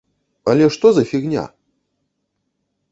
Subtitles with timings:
[0.53, 1.43] Але што за фігня?